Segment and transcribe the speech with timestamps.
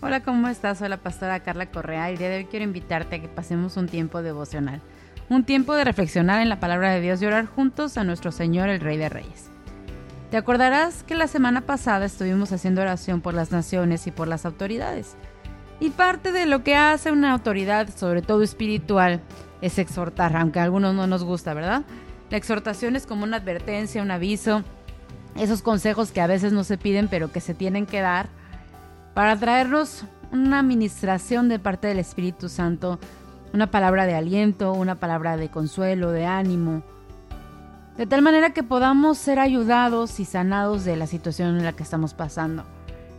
[0.00, 0.78] Hola, ¿cómo estás?
[0.78, 3.88] Soy la pastora Carla Correa el día de hoy quiero invitarte a que pasemos un
[3.88, 4.80] tiempo devocional,
[5.28, 8.68] un tiempo de reflexionar en la palabra de Dios y orar juntos a nuestro Señor,
[8.68, 9.50] el Rey de Reyes.
[10.30, 14.46] Te acordarás que la semana pasada estuvimos haciendo oración por las naciones y por las
[14.46, 15.16] autoridades.
[15.80, 19.20] Y parte de lo que hace una autoridad, sobre todo espiritual,
[19.62, 21.82] es exhortar, aunque a algunos no nos gusta, ¿verdad?
[22.30, 24.62] La exhortación es como una advertencia, un aviso,
[25.36, 28.37] esos consejos que a veces no se piden pero que se tienen que dar
[29.18, 33.00] para traernos una administración de parte del Espíritu Santo,
[33.52, 36.84] una palabra de aliento, una palabra de consuelo, de ánimo,
[37.96, 41.82] de tal manera que podamos ser ayudados y sanados de la situación en la que
[41.82, 42.62] estamos pasando.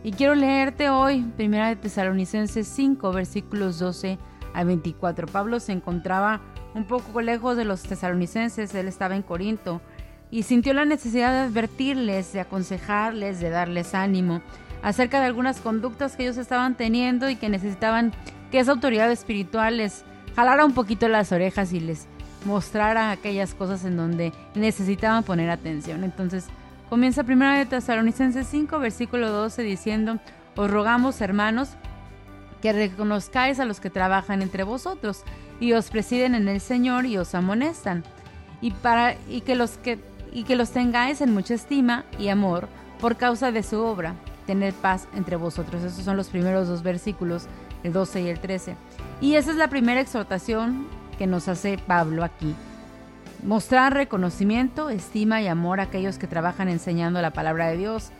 [0.02, 4.18] Y quiero leerte hoy, Primera de Tesalonicenses 5, versículos 12
[4.54, 5.26] a 24.
[5.26, 6.40] Pablo se encontraba
[6.74, 9.82] un poco lejos de los tesalonicenses, él estaba en Corinto,
[10.30, 14.40] y sintió la necesidad de advertirles, de aconsejarles, de darles ánimo
[14.82, 18.12] acerca de algunas conductas que ellos estaban teniendo y que necesitaban
[18.50, 22.06] que esa autoridad espiritual les jalara un poquito las orejas y les
[22.44, 26.04] mostrara aquellas cosas en donde necesitaban poner atención.
[26.04, 26.46] Entonces
[26.88, 30.18] comienza primero de Tesalonicenses 5, versículo 12 diciendo,
[30.56, 31.70] os rogamos hermanos
[32.62, 35.22] que reconozcáis a los que trabajan entre vosotros
[35.60, 38.04] y os presiden en el Señor y os amonestan
[38.60, 39.98] y para y que los que
[40.32, 42.68] y que los tengáis en mucha estima y amor
[43.00, 44.14] por causa de su obra
[44.50, 45.84] tener paz entre vosotros.
[45.84, 47.46] Esos son los primeros dos versículos,
[47.84, 48.74] el 12 y el 13.
[49.20, 52.56] Y esa es la primera exhortación que nos hace Pablo aquí.
[53.44, 58.10] Mostrar reconocimiento, estima y amor a aquellos que trabajan enseñando la palabra de Dios,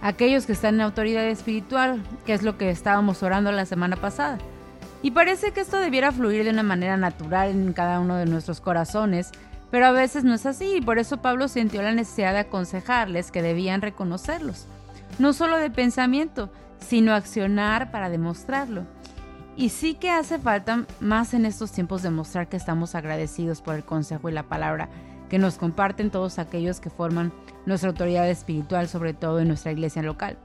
[0.00, 4.38] aquellos que están en autoridad espiritual, que es lo que estábamos orando la semana pasada.
[5.02, 8.62] Y parece que esto debiera fluir de una manera natural en cada uno de nuestros
[8.62, 9.30] corazones,
[9.70, 13.30] pero a veces no es así y por eso Pablo sintió la necesidad de aconsejarles
[13.30, 14.68] que debían reconocerlos
[15.18, 18.86] no solo de pensamiento, sino accionar para demostrarlo.
[19.56, 23.84] Y sí que hace falta más en estos tiempos demostrar que estamos agradecidos por el
[23.84, 24.90] consejo y la palabra
[25.30, 27.32] que nos comparten todos aquellos que forman
[27.64, 30.38] nuestra autoridad espiritual, sobre todo en nuestra iglesia local.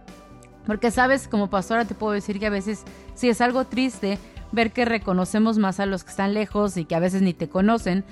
[0.66, 2.84] Porque sabes, como pastora te puedo decir que a veces
[3.14, 4.18] sí es algo triste
[4.52, 7.50] ver que reconocemos más a los que están lejos y que a veces ni te
[7.50, 8.04] conocen,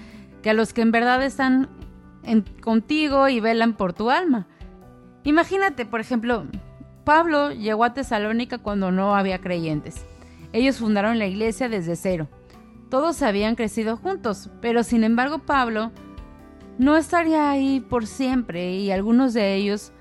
[0.42, 1.70] que a los que en verdad están
[2.62, 4.48] contigo y velan por tu alma.
[5.24, 6.46] Imagínate, por ejemplo,
[7.04, 10.06] Pablo llegó a Tesalónica cuando no había creyentes.
[10.54, 12.28] Ellos fundaron la iglesia desde cero.
[12.90, 15.92] Todos habían crecido juntos, pero sin embargo Pablo
[16.78, 19.92] no estaría ahí por siempre y algunos de ellos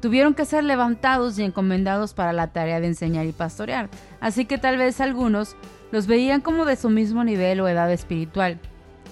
[0.00, 3.88] tuvieron que ser levantados y encomendados para la tarea de enseñar y pastorear.
[4.20, 5.56] Así que tal vez algunos
[5.90, 8.58] los veían como de su mismo nivel o edad espiritual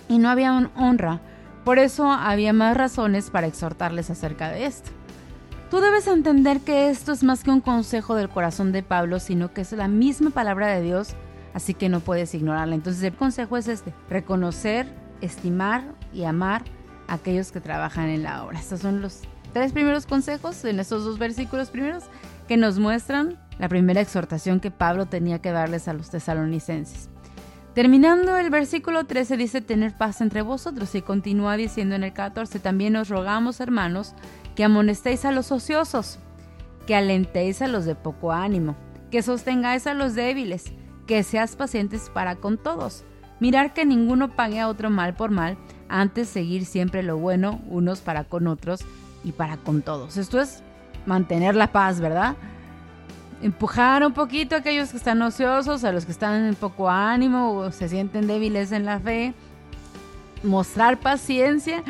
[0.09, 1.21] y no había honra.
[1.65, 4.91] Por eso había más razones para exhortarles acerca de esto.
[5.71, 9.53] Tú debes entender que esto es más que un consejo del corazón de Pablo, sino
[9.53, 11.17] que es la misma palabra de Dios,
[11.55, 12.77] así que no puedes ignorarla.
[12.77, 14.87] Entonces el consejo es este, reconocer,
[15.21, 15.83] estimar
[16.13, 16.63] y amar
[17.09, 18.61] a aquellos que trabajan en la obra.
[18.61, 19.23] Estos son los
[19.53, 22.05] tres primeros consejos en estos dos versículos primeros
[22.47, 27.09] que nos muestran la primera exhortación que Pablo tenía que darles a los tesalonicenses.
[27.75, 32.61] Terminando el versículo 13 dice tener paz entre vosotros y continúa diciendo en el 14,
[32.61, 34.15] también os rogamos hermanos
[34.57, 36.19] que amonestéis a los ociosos,
[36.87, 38.75] que alentéis a los de poco ánimo,
[39.11, 40.73] que sostengáis a los débiles,
[41.07, 43.05] que seas pacientes para con todos.
[43.39, 45.59] Mirar que ninguno pague a otro mal por mal,
[45.89, 48.81] antes seguir siempre lo bueno unos para con otros
[49.23, 50.17] y para con todos.
[50.17, 50.63] Esto es
[51.05, 52.35] mantener la paz, ¿verdad?
[53.43, 57.53] Empujar un poquito a aquellos que están ociosos, a los que están en poco ánimo
[57.53, 59.35] o se sienten débiles en la fe.
[60.43, 61.83] Mostrar paciencia,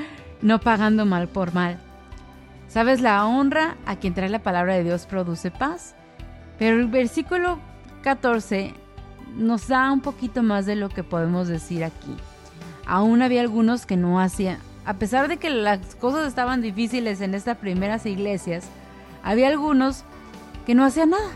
[0.43, 1.79] no pagando mal por mal.
[2.69, 5.95] Sabes, la honra a quien trae la palabra de Dios produce paz.
[6.59, 7.59] Pero el versículo
[8.03, 8.75] 14
[9.37, 12.17] nos da un poquito más de lo que podemos decir aquí.
[12.87, 17.35] Aún había algunos que no hacían, a pesar de que las cosas estaban difíciles en
[17.35, 18.69] estas primeras iglesias,
[19.23, 20.05] había algunos
[20.65, 21.31] que no hacían nada.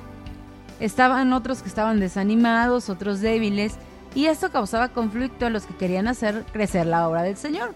[0.78, 3.74] Estaban otros que estaban desanimados, otros débiles,
[4.14, 7.74] y esto causaba conflicto a los que querían hacer crecer la obra del Señor,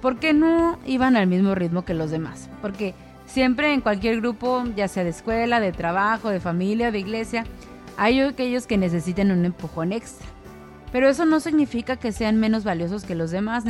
[0.00, 2.94] porque no iban al mismo ritmo que los demás, porque
[3.26, 7.44] Siempre en cualquier grupo, ya sea de escuela, de trabajo, de familia, de iglesia,
[7.96, 10.26] hay aquellos que necesitan un empujón extra.
[10.92, 13.64] Pero eso no significa que sean menos valiosos que los demás.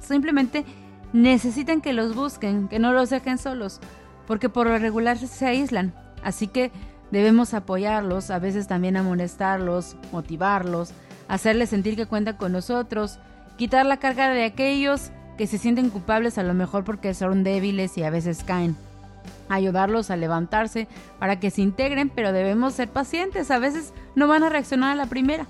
[0.00, 0.64] simplemente
[1.12, 3.80] necesitan que los busquen, que no los dejen solos,
[4.26, 5.94] porque por lo regular se aíslan.
[6.22, 6.70] Así que
[7.10, 10.92] debemos apoyarlos, a veces también amonestarlos, motivarlos,
[11.28, 13.18] hacerles sentir que cuentan con nosotros,
[13.56, 17.96] quitar la carga de aquellos que se sienten culpables a lo mejor porque son débiles
[17.98, 18.76] y a veces caen.
[19.48, 20.88] ayudarlos a levantarse
[21.18, 23.50] para que se integren, pero debemos ser pacientes.
[23.50, 25.46] A veces no van a reaccionar a la primera,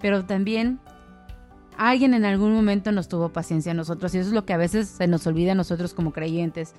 [0.00, 0.78] pero también
[1.76, 4.58] alguien en algún momento nos tuvo paciencia a nosotros y eso es lo que a
[4.58, 6.74] veces se nos olvida a nosotros como creyentes.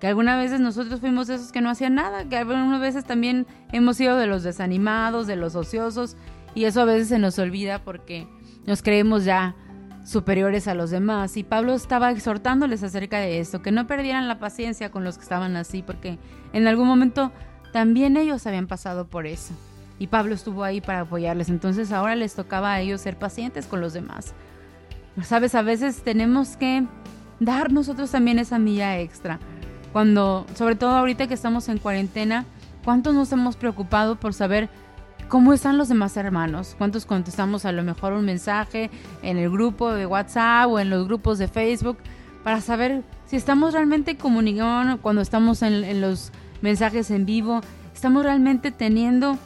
[0.00, 3.96] Que algunas veces nosotros fuimos esos que no hacían nada, que algunas veces también hemos
[3.96, 6.16] sido de los desanimados, de los ociosos
[6.54, 8.28] y eso a veces se nos olvida porque
[8.66, 9.56] nos creemos ya
[10.08, 11.36] superiores a los demás.
[11.36, 15.22] Y Pablo estaba exhortándoles acerca de esto, que no perdieran la paciencia con los que
[15.22, 16.18] estaban así, porque
[16.54, 17.30] en algún momento
[17.72, 19.52] también ellos habían pasado por eso.
[19.98, 21.50] Y Pablo estuvo ahí para apoyarles.
[21.50, 24.32] Entonces ahora les tocaba a ellos ser pacientes con los demás.
[25.22, 26.86] Sabes, a veces tenemos que
[27.38, 29.38] dar nosotros también esa milla extra.
[29.92, 32.46] Cuando, sobre todo ahorita que estamos en cuarentena,
[32.84, 34.70] ¿cuántos nos hemos preocupado por saber
[35.28, 36.74] ¿Cómo están los demás hermanos?
[36.78, 38.90] ¿Cuántos contestamos a lo mejor un mensaje
[39.22, 41.98] en el grupo de WhatsApp o en los grupos de Facebook
[42.42, 46.32] para saber si estamos realmente comunicando cuando estamos en, los
[46.62, 47.60] mensajes en vivo?
[47.92, 49.36] ¿Estamos realmente teniendo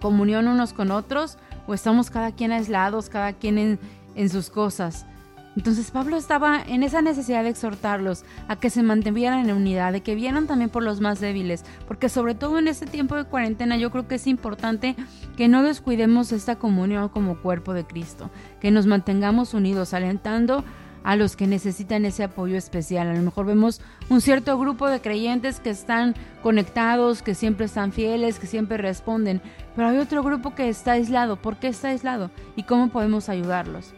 [0.00, 3.80] comunión unos con otros o estamos cada quien aislados, cada quien en,
[4.14, 5.06] en sus cosas?
[5.56, 10.02] Entonces Pablo estaba en esa necesidad de exhortarlos a que se mantuvieran en unidad, de
[10.02, 13.76] que vieran también por los más débiles, porque sobre todo en este tiempo de cuarentena
[13.76, 14.94] yo creo que es importante
[15.36, 18.30] que no descuidemos esta comunión como cuerpo de Cristo,
[18.60, 20.64] que nos mantengamos unidos, alentando
[21.02, 23.08] a los que necesitan ese apoyo especial.
[23.08, 27.92] A lo mejor vemos un cierto grupo de creyentes que están conectados, que siempre están
[27.92, 29.40] fieles, que siempre responden,
[29.74, 31.36] pero hay otro grupo que está aislado.
[31.36, 32.30] ¿Por qué está aislado?
[32.54, 33.94] ¿Y cómo podemos ayudarlos?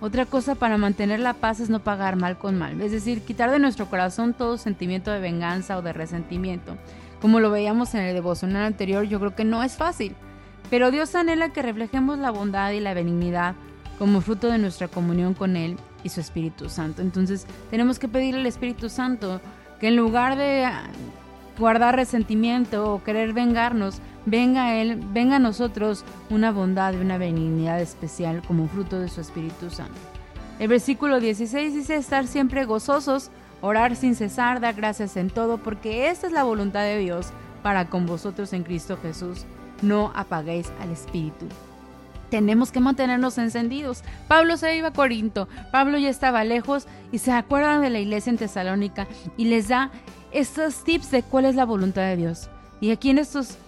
[0.00, 3.50] Otra cosa para mantener la paz es no pagar mal con mal, es decir, quitar
[3.50, 6.76] de nuestro corazón todo sentimiento de venganza o de resentimiento.
[7.20, 10.14] Como lo veíamos en el devocional anterior, yo creo que no es fácil,
[10.70, 13.54] pero Dios anhela que reflejemos la bondad y la benignidad
[13.98, 17.02] como fruto de nuestra comunión con Él y su Espíritu Santo.
[17.02, 19.42] Entonces tenemos que pedirle al Espíritu Santo
[19.80, 20.66] que en lugar de
[21.58, 27.18] guardar resentimiento o querer vengarnos, venga a Él, venga a nosotros una bondad y una
[27.18, 29.98] benignidad especial como fruto de su Espíritu Santo.
[30.58, 33.30] El versículo 16 dice estar siempre gozosos,
[33.62, 37.28] orar sin cesar, dar gracias en todo, porque esta es la voluntad de Dios
[37.62, 39.46] para con vosotros en Cristo Jesús.
[39.82, 41.46] No apaguéis al Espíritu.
[42.28, 44.04] Tenemos que mantenernos encendidos.
[44.28, 48.30] Pablo se iba a Corinto, Pablo ya estaba lejos y se acuerdan de la iglesia
[48.30, 49.90] en Tesalónica y les da
[50.30, 52.50] estos tips de cuál es la voluntad de Dios.
[52.80, 53.58] Y aquí en estos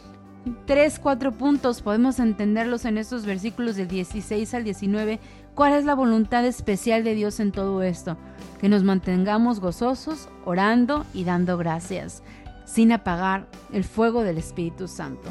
[0.67, 5.21] tres, cuatro puntos podemos entenderlos en estos versículos del 16 al 19.
[5.55, 8.17] ¿Cuál es la voluntad especial de Dios en todo esto?
[8.61, 12.23] Que nos mantengamos gozosos, orando y dando gracias,
[12.65, 15.29] sin apagar el fuego del Espíritu Santo.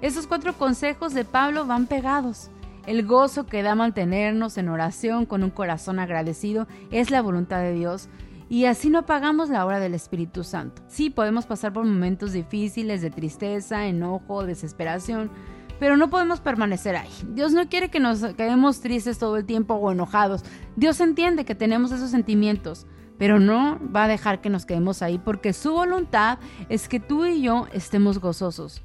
[0.00, 2.50] Esos cuatro consejos de Pablo van pegados.
[2.86, 7.74] El gozo que da mantenernos en oración con un corazón agradecido es la voluntad de
[7.74, 8.08] Dios
[8.48, 10.82] y así no apagamos la obra del Espíritu Santo.
[10.88, 15.30] Sí, podemos pasar por momentos difíciles de tristeza, enojo, desesperación,
[15.78, 17.10] pero no podemos permanecer ahí.
[17.28, 20.44] Dios no quiere que nos quedemos tristes todo el tiempo o enojados.
[20.76, 22.86] Dios entiende que tenemos esos sentimientos,
[23.18, 27.26] pero no va a dejar que nos quedemos ahí porque su voluntad es que tú
[27.26, 28.82] y yo estemos gozosos.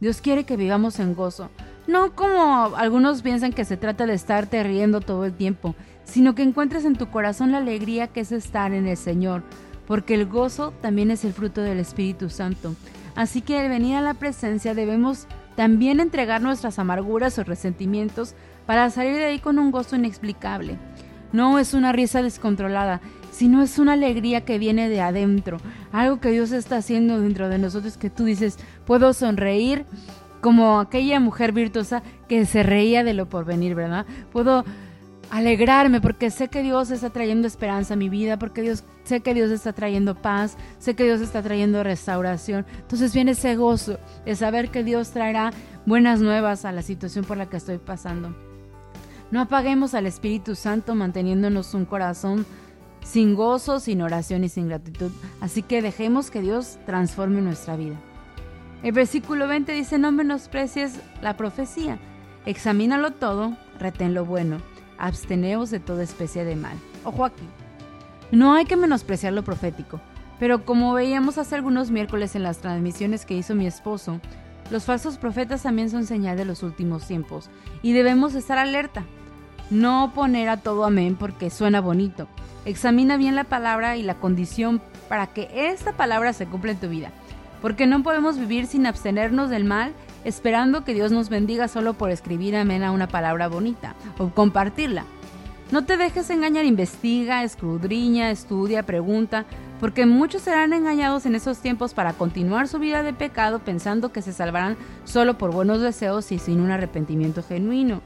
[0.00, 1.48] Dios quiere que vivamos en gozo.
[1.86, 5.74] No como algunos piensan que se trata de estarte riendo todo el tiempo,
[6.06, 9.42] sino que encuentres en tu corazón la alegría que es estar en el Señor,
[9.86, 12.74] porque el gozo también es el fruto del Espíritu Santo.
[13.14, 15.26] Así que al venir a la presencia debemos
[15.56, 18.34] también entregar nuestras amarguras o resentimientos
[18.66, 20.78] para salir de ahí con un gozo inexplicable.
[21.32, 23.00] No es una risa descontrolada,
[23.30, 25.58] sino es una alegría que viene de adentro,
[25.92, 29.84] algo que Dios está haciendo dentro de nosotros que tú dices, puedo sonreír
[30.40, 34.06] como aquella mujer virtuosa que se reía de lo porvenir, ¿verdad?
[34.32, 34.64] Puedo
[35.30, 39.34] alegrarme porque sé que Dios está trayendo esperanza a mi vida, porque Dios sé que
[39.34, 42.66] Dios está trayendo paz, sé que Dios está trayendo restauración.
[42.78, 45.52] Entonces viene ese gozo de saber que Dios traerá
[45.84, 48.34] buenas nuevas a la situación por la que estoy pasando.
[49.30, 52.46] No apaguemos al Espíritu Santo manteniéndonos un corazón
[53.02, 55.10] sin gozo, sin oración y sin gratitud.
[55.40, 57.96] Así que dejemos que Dios transforme nuestra vida.
[58.82, 61.98] El versículo 20 dice, no menosprecies la profecía,
[62.44, 66.76] examínalo todo, retén lo bueno absteneos de toda especie de mal.
[67.04, 67.44] Ojo aquí,
[68.30, 70.00] no hay que menospreciar lo profético,
[70.38, 74.20] pero como veíamos hace algunos miércoles en las transmisiones que hizo mi esposo,
[74.70, 77.50] los falsos profetas también son señal de los últimos tiempos
[77.82, 79.04] y debemos estar alerta.
[79.70, 82.28] No poner a todo amén porque suena bonito.
[82.64, 86.88] Examina bien la palabra y la condición para que esta palabra se cumpla en tu
[86.88, 87.12] vida.
[87.62, 89.92] Porque no podemos vivir sin abstenernos del mal
[90.26, 95.04] esperando que Dios nos bendiga solo por escribir amén a una palabra bonita o compartirla.
[95.70, 99.46] No te dejes engañar, investiga, escudriña, estudia, pregunta,
[99.78, 104.20] porque muchos serán engañados en esos tiempos para continuar su vida de pecado pensando que
[104.20, 108.02] se salvarán solo por buenos deseos y sin un arrepentimiento genuino.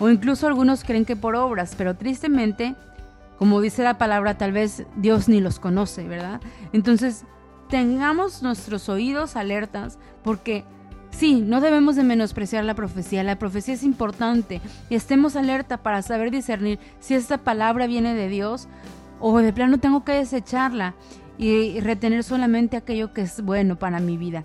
[0.00, 2.74] O incluso algunos creen que por obras, pero tristemente,
[3.38, 6.40] como dice la palabra, tal vez Dios ni los conoce, ¿verdad?
[6.72, 7.24] Entonces,
[7.68, 10.64] tengamos nuestros oídos alertas porque
[11.10, 16.02] Sí, no debemos de menospreciar la profecía, la profecía es importante y estemos alerta para
[16.02, 18.68] saber discernir si esta palabra viene de Dios
[19.18, 20.94] o de plano tengo que desecharla
[21.36, 24.44] y retener solamente aquello que es bueno para mi vida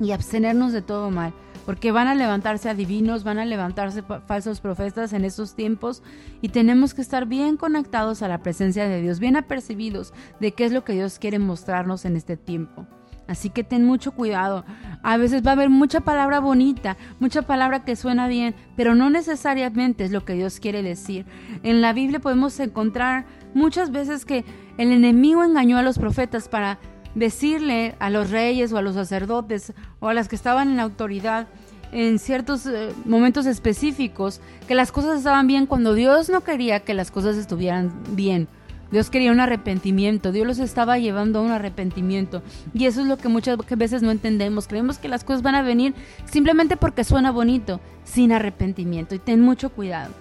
[0.00, 1.32] y abstenernos de todo mal,
[1.66, 6.02] porque van a levantarse adivinos, van a levantarse falsos profetas en estos tiempos
[6.40, 10.64] y tenemos que estar bien conectados a la presencia de Dios, bien apercibidos de qué
[10.64, 12.86] es lo que Dios quiere mostrarnos en este tiempo.
[13.28, 14.64] Así que ten mucho cuidado.
[15.02, 19.10] A veces va a haber mucha palabra bonita, mucha palabra que suena bien, pero no
[19.10, 21.26] necesariamente es lo que Dios quiere decir.
[21.62, 24.44] En la Biblia podemos encontrar muchas veces que
[24.78, 26.78] el enemigo engañó a los profetas para
[27.14, 31.48] decirle a los reyes o a los sacerdotes o a las que estaban en autoridad
[31.92, 36.94] en ciertos eh, momentos específicos que las cosas estaban bien cuando Dios no quería que
[36.94, 38.48] las cosas estuvieran bien.
[38.90, 42.42] Dios quería un arrepentimiento, Dios los estaba llevando a un arrepentimiento.
[42.72, 44.66] Y eso es lo que muchas veces no entendemos.
[44.66, 49.14] Creemos que las cosas van a venir simplemente porque suena bonito, sin arrepentimiento.
[49.14, 50.12] Y ten mucho cuidado.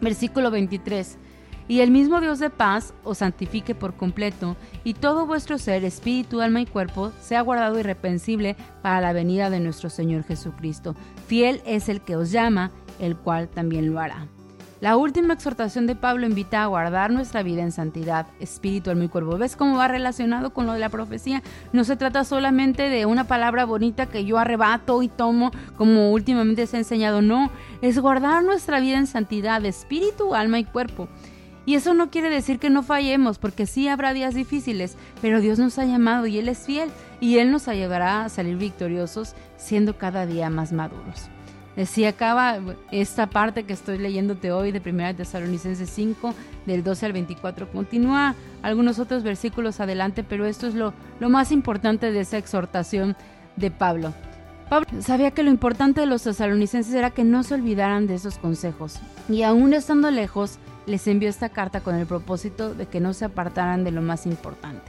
[0.00, 1.18] Versículo 23.
[1.68, 6.40] Y el mismo Dios de paz os santifique por completo, y todo vuestro ser, espíritu,
[6.40, 10.96] alma y cuerpo, sea guardado irreprensible para la venida de nuestro Señor Jesucristo.
[11.28, 14.26] Fiel es el que os llama, el cual también lo hará.
[14.80, 19.08] La última exhortación de Pablo invita a guardar nuestra vida en santidad, espíritu, alma y
[19.08, 19.36] cuerpo.
[19.36, 21.42] ¿Ves cómo va relacionado con lo de la profecía?
[21.74, 26.66] No se trata solamente de una palabra bonita que yo arrebato y tomo como últimamente
[26.66, 27.20] se ha enseñado.
[27.20, 27.50] No,
[27.82, 31.08] es guardar nuestra vida en santidad, espíritu, alma y cuerpo.
[31.66, 35.58] Y eso no quiere decir que no fallemos, porque sí habrá días difíciles, pero Dios
[35.58, 39.98] nos ha llamado y Él es fiel y Él nos ayudará a salir victoriosos siendo
[39.98, 41.28] cada día más maduros.
[41.80, 42.58] Así acaba
[42.90, 46.34] esta parte que estoy leyéndote hoy de 1 Tesalonicenses 5,
[46.66, 47.70] del 12 al 24.
[47.70, 53.16] Continúa algunos otros versículos adelante, pero esto es lo, lo más importante de esa exhortación
[53.56, 54.12] de Pablo.
[54.68, 58.38] Pablo sabía que lo importante de los tesalonicenses era que no se olvidaran de esos
[58.38, 63.12] consejos, y aún estando lejos, les envió esta carta con el propósito de que no
[63.14, 64.82] se apartaran de lo más importante.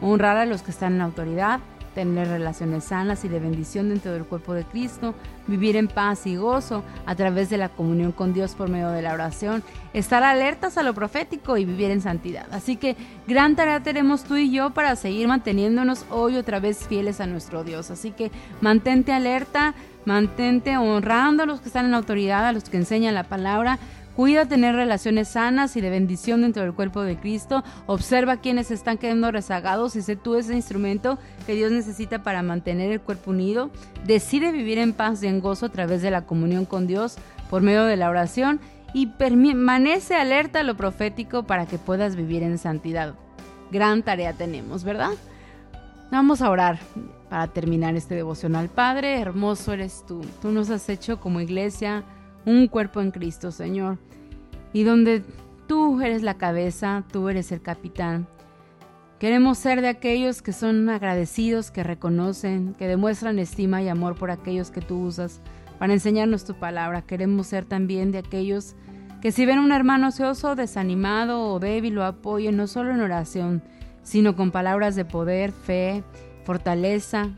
[0.00, 1.60] Honrar a los que están en autoridad,
[1.94, 5.14] tener relaciones sanas y de bendición dentro del cuerpo de Cristo,
[5.46, 9.02] vivir en paz y gozo a través de la comunión con Dios por medio de
[9.02, 12.46] la oración, estar alertas a lo profético y vivir en santidad.
[12.52, 17.20] Así que gran tarea tenemos tú y yo para seguir manteniéndonos hoy otra vez fieles
[17.20, 17.90] a nuestro Dios.
[17.90, 18.30] Así que
[18.60, 23.24] mantente alerta, mantente honrando a los que están en autoridad, a los que enseñan la
[23.24, 23.78] palabra
[24.20, 27.64] Cuida tener relaciones sanas y de bendición dentro del cuerpo de Cristo.
[27.86, 32.92] Observa quienes están quedando rezagados y sé tú ese instrumento que Dios necesita para mantener
[32.92, 33.70] el cuerpo unido.
[34.04, 37.16] Decide vivir en paz y en gozo a través de la comunión con Dios
[37.48, 38.60] por medio de la oración
[38.92, 43.14] y permanece alerta a lo profético para que puedas vivir en santidad.
[43.72, 45.12] Gran tarea tenemos, ¿verdad?
[46.10, 46.78] Vamos a orar
[47.30, 48.68] para terminar este devocional.
[48.68, 50.20] Padre, hermoso eres tú.
[50.42, 52.04] Tú nos has hecho como iglesia
[52.44, 53.98] un cuerpo en Cristo, Señor,
[54.72, 55.22] y donde
[55.66, 58.26] tú eres la cabeza, tú eres el capitán.
[59.18, 64.30] Queremos ser de aquellos que son agradecidos, que reconocen, que demuestran estima y amor por
[64.30, 65.42] aquellos que tú usas
[65.78, 67.02] para enseñarnos tu palabra.
[67.02, 68.76] Queremos ser también de aquellos
[69.20, 73.62] que si ven un hermano ocioso, desanimado o débil, lo apoyen no solo en oración,
[74.02, 76.02] sino con palabras de poder, fe,
[76.44, 77.28] fortaleza.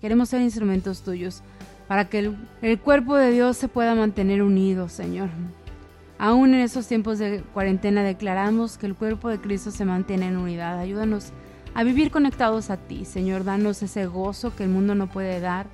[0.00, 1.42] Queremos ser instrumentos tuyos
[1.88, 2.32] para que
[2.62, 5.28] el, cuerpo de Dios se pueda mantener unido, Señor.
[6.22, 10.36] Aún en esos tiempos de cuarentena declaramos que el cuerpo de Cristo se mantiene en
[10.36, 10.78] unidad.
[10.78, 11.32] Ayúdanos
[11.74, 13.42] a vivir conectados a ti, Señor.
[13.42, 15.66] Danos ese gozo que el mundo no puede dar.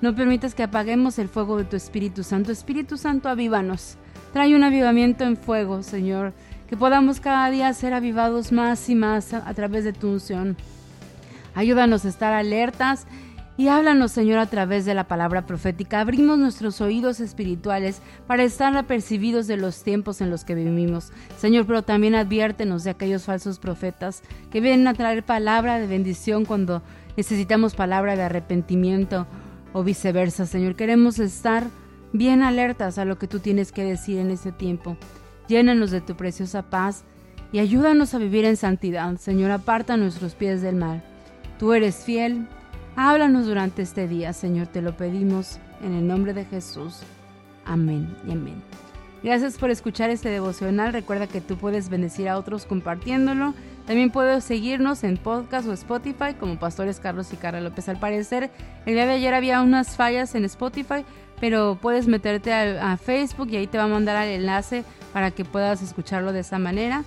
[0.00, 2.52] No permitas que apaguemos el fuego de tu Espíritu Santo.
[2.52, 3.98] Espíritu Santo, avívanos.
[4.32, 6.32] Trae un avivamiento en fuego, Señor.
[6.70, 10.56] Que podamos cada día ser avivados más y más a, a través de tu unción.
[11.54, 13.06] Ayúdanos a estar alertas
[13.56, 16.00] y háblanos, Señor, a través de la palabra profética.
[16.00, 21.12] Abrimos nuestros oídos espirituales para estar apercibidos de los tiempos en los que vivimos.
[21.36, 26.44] Señor, pero también adviértenos de aquellos falsos profetas que vienen a traer palabra de bendición
[26.44, 26.82] cuando
[27.16, 29.26] necesitamos palabra de arrepentimiento
[29.74, 30.46] o viceversa.
[30.46, 31.66] Señor, queremos estar
[32.12, 34.96] bien alertas a lo que tú tienes que decir en este tiempo.
[35.46, 37.04] Llénanos de tu preciosa paz
[37.52, 39.14] y ayúdanos a vivir en santidad.
[39.18, 41.02] Señor, aparta nuestros pies del mal.
[41.58, 42.46] Tú eres fiel
[42.94, 47.00] Háblanos durante este día, Señor, te lo pedimos en el nombre de Jesús.
[47.64, 48.62] Amén y amén.
[49.22, 50.92] Gracias por escuchar este devocional.
[50.92, 53.54] Recuerda que tú puedes bendecir a otros compartiéndolo.
[53.86, 57.88] También puedes seguirnos en podcast o Spotify como Pastores Carlos y Carla López.
[57.88, 58.50] Al parecer,
[58.84, 61.06] el día de ayer había unas fallas en Spotify,
[61.40, 64.84] pero puedes meterte a, a Facebook y ahí te va a mandar el enlace
[65.14, 67.04] para que puedas escucharlo de esa manera.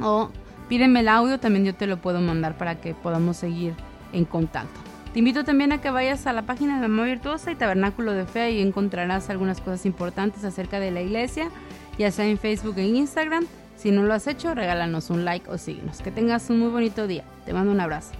[0.00, 0.30] O
[0.70, 3.74] pídeme el audio, también yo te lo puedo mandar para que podamos seguir
[4.14, 4.93] en contacto.
[5.14, 8.26] Te invito también a que vayas a la página de Mamá Virtuosa y Tabernáculo de
[8.26, 11.50] Fe y encontrarás algunas cosas importantes acerca de la iglesia,
[11.96, 13.46] ya sea en Facebook e Instagram.
[13.76, 16.02] Si no lo has hecho, regálanos un like o síguenos.
[16.02, 17.22] Que tengas un muy bonito día.
[17.46, 18.10] Te mando un abrazo.